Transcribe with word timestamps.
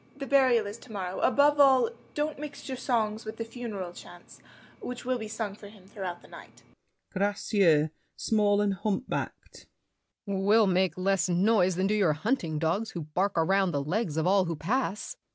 The 0.17 0.25
burial 0.25 0.65
is 0.65 0.79
to 0.79 0.91
morrow. 0.91 1.19
Above 1.19 1.59
all, 1.59 1.91
Don't 2.15 2.39
mix 2.39 2.67
your 2.67 2.75
songs 2.75 3.23
with 3.23 3.37
the 3.37 3.45
funereal 3.45 3.93
chants 3.93 4.39
Which 4.79 5.05
will 5.05 5.19
be 5.19 5.27
sung 5.27 5.53
for 5.53 5.67
him 5.67 5.85
throughout 5.85 6.23
the 6.23 6.27
night. 6.27 6.63
GRACIEUX 7.13 7.91
(small 8.15 8.61
and 8.61 8.73
hump 8.73 9.07
backed). 9.07 9.67
We'll 10.25 10.65
make 10.65 10.97
less 10.97 11.29
noise 11.29 11.75
than 11.75 11.85
do 11.85 11.93
your 11.93 12.13
hunting 12.13 12.57
dogs 12.57 12.89
Who 12.89 13.01
bark 13.13 13.33
around 13.37 13.73
the 13.73 13.83
legs 13.83 14.17
of 14.17 14.25
all 14.25 14.45
who 14.45 14.55
pass! 14.55 15.11
LACKEY. 15.17 15.23